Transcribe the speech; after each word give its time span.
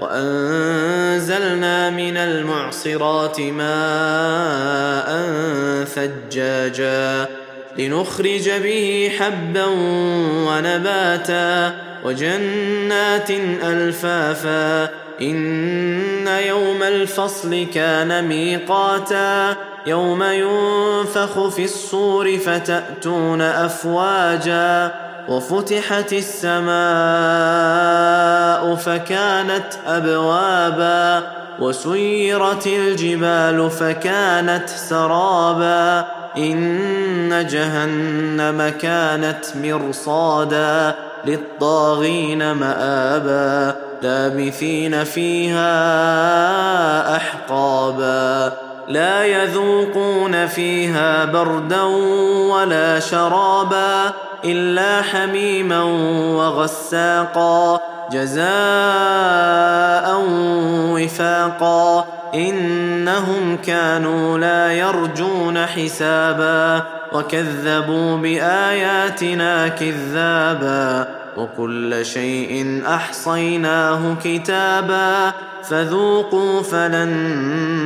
وأنزلنا 0.00 1.90
من 1.90 2.16
المعصرات 2.16 3.40
ماء 3.40 5.10
ثجاجا 5.84 7.28
لنخرج 7.78 8.50
به 8.50 9.12
حبا 9.18 9.64
ونباتا 10.48 11.74
وجنات 12.04 13.30
ألفافا 13.62 14.84
إن 15.22 16.26
يوم 16.26 16.82
الفصل 16.82 17.66
كان 17.74 18.28
ميقاتا 18.28 19.56
يوم 19.86 20.22
ينفخ 20.22 21.48
في 21.48 21.64
الصور 21.64 22.38
فتأتون 22.38 23.40
أفواجا 23.40 24.94
وفتحت 25.28 26.12
السماء 26.12 26.70
فكانت 28.74 29.66
أبوابا 29.86 31.22
وسيرت 31.60 32.66
الجبال 32.66 33.70
فكانت 33.70 34.68
سرابا 34.68 36.06
إن 36.36 37.46
جهنم 37.50 38.72
كانت 38.80 39.44
مرصادا 39.56 40.94
للطاغين 41.24 42.52
مآبا 42.52 43.76
لابثين 44.02 45.04
فيها 45.04 45.66
أحقابا 47.16 48.69
لا 48.90 49.24
يذوقون 49.24 50.46
فيها 50.46 51.24
بردا 51.24 51.82
ولا 52.50 53.00
شرابا 53.00 54.12
إلا 54.44 55.02
حميما 55.02 55.82
وغساقا 56.36 57.80
جزاء 58.12 58.44
وفاقا. 60.94 62.06
إنهم 62.34 63.56
كانوا 63.66 64.38
لا 64.38 64.72
يرجون 64.72 65.66
حسابا 65.66 66.82
وكذبوا 67.12 68.16
بآياتنا 68.16 69.68
كذابا. 69.68 71.08
وكل 71.36 72.06
شيء 72.06 72.82
أحصيناه 72.86 74.16
كتابا. 74.24 75.32
فذوقوا 75.64 76.62
فلن 76.62 77.10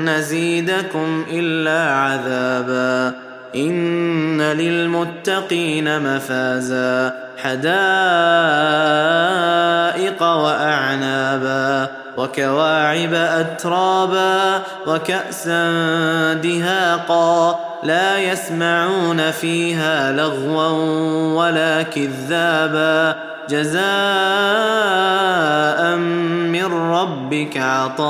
نزيدكم 0.08 1.24
إلا 1.30 1.95
عذابا. 1.95 3.17
إن 3.57 4.42
للمتقين 4.42 6.01
مفازا. 6.01 7.12
حدائق 7.42 7.62
وأعنابا. 10.23 11.89
وكواعب 12.17 13.14
أترابا. 13.14 14.62
وكأسا 14.86 15.73
دهاقا. 16.35 17.61
لا 17.85 18.18
يسمعون 18.18 19.30
فيها 19.30 20.12
لغوا 20.12 20.68
ولا 21.42 21.83
كذابا. 21.83 23.14
جزاء 23.51 23.85
ربك 27.24 27.57
عطاء 27.57 28.05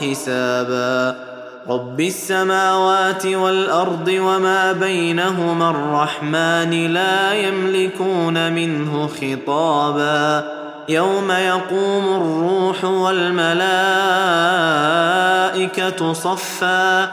حسابا. 0.00 1.16
رب 1.68 2.00
السماوات 2.00 3.26
والأرض 3.26 4.08
وما 4.08 4.72
بينهما 4.72 5.70
الرحمن 5.70 6.92
لا 6.92 7.32
يملكون 7.32 8.52
منه 8.52 9.06
خطابا. 9.06 10.44
يوم 10.88 11.30
يقوم 11.30 12.04
الروح 12.04 12.84
والملائكة 12.84 13.52
صفا. 16.12 17.12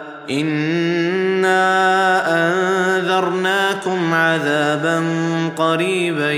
انا 0.39 1.61
انذرناكم 2.47 4.13
عذابا 4.13 5.03
قريبا 5.57 6.31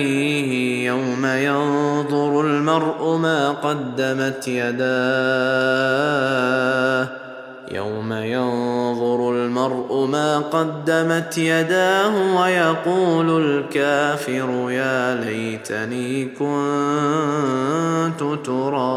يوم 0.83 1.25
ينظر 1.25 2.41
المرء 2.41 3.17
ما 3.17 3.49
قدمت 3.49 4.47
يداه 4.47 5.83
يوم 7.71 8.13
ينظر 8.13 9.31
المرء 9.31 10.05
ما 10.05 10.37
قدمت 10.39 11.37
يداه 11.37 12.41
ويقول 12.41 13.45
الكافر 13.45 14.71
يا 14.71 15.15
ليتني 15.15 16.25
كنت 16.25 18.23
ترابا 18.45 18.92